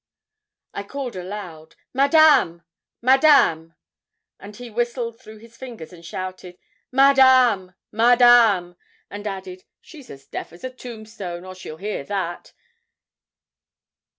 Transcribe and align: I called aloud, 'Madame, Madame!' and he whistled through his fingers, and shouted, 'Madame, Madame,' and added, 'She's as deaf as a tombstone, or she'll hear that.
I 0.73 0.81
called 0.81 1.15
aloud, 1.15 1.75
'Madame, 1.93 2.63
Madame!' 3.03 3.75
and 4.39 4.55
he 4.55 4.71
whistled 4.71 5.19
through 5.19 5.37
his 5.37 5.55
fingers, 5.57 5.93
and 5.93 6.03
shouted, 6.03 6.57
'Madame, 6.91 7.75
Madame,' 7.91 8.77
and 9.11 9.27
added, 9.27 9.63
'She's 9.79 10.09
as 10.09 10.25
deaf 10.25 10.51
as 10.53 10.63
a 10.63 10.71
tombstone, 10.71 11.45
or 11.45 11.53
she'll 11.53 11.77
hear 11.77 12.03
that. 12.05 12.51